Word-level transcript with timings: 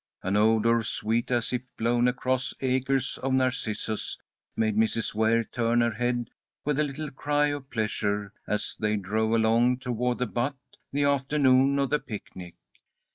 An 0.23 0.35
odour, 0.35 0.81
sweet 0.81 1.29
as 1.29 1.53
if 1.53 1.61
blown 1.77 2.07
across 2.07 2.55
acres 2.59 3.19
of 3.21 3.33
narcissus, 3.33 4.17
made 4.55 4.75
Mrs. 4.75 5.13
Ware 5.13 5.43
turn 5.43 5.81
her 5.81 5.91
head 5.91 6.31
with 6.65 6.79
a 6.79 6.83
little 6.83 7.11
cry 7.11 7.49
of 7.49 7.69
pleasure 7.69 8.33
as 8.47 8.75
they 8.79 8.95
drove 8.95 9.29
along 9.33 9.77
toward 9.77 10.17
the 10.17 10.25
butte 10.25 10.55
the 10.91 11.03
afternoon 11.03 11.77
of 11.77 11.91
the 11.91 11.99
picnic. 11.99 12.55